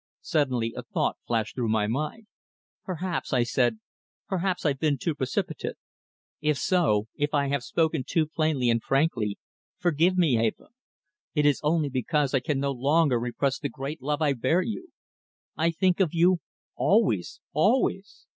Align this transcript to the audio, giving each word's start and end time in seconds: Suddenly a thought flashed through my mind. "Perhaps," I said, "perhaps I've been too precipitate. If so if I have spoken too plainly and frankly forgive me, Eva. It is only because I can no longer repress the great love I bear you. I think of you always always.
Suddenly 0.23 0.73
a 0.75 0.81
thought 0.81 1.17
flashed 1.27 1.53
through 1.53 1.69
my 1.69 1.85
mind. 1.85 2.25
"Perhaps," 2.83 3.33
I 3.33 3.43
said, 3.43 3.77
"perhaps 4.27 4.65
I've 4.65 4.79
been 4.79 4.97
too 4.97 5.13
precipitate. 5.13 5.75
If 6.39 6.57
so 6.57 7.07
if 7.13 7.35
I 7.35 7.49
have 7.49 7.61
spoken 7.63 8.03
too 8.03 8.25
plainly 8.25 8.71
and 8.71 8.81
frankly 8.81 9.37
forgive 9.77 10.17
me, 10.17 10.43
Eva. 10.43 10.69
It 11.35 11.45
is 11.45 11.59
only 11.61 11.89
because 11.89 12.33
I 12.33 12.39
can 12.39 12.59
no 12.59 12.71
longer 12.71 13.19
repress 13.19 13.59
the 13.59 13.69
great 13.69 14.01
love 14.01 14.23
I 14.23 14.33
bear 14.33 14.63
you. 14.63 14.87
I 15.55 15.69
think 15.69 15.99
of 15.99 16.15
you 16.15 16.39
always 16.75 17.39
always. 17.53 18.25